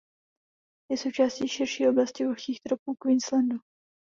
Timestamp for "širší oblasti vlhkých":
1.47-2.61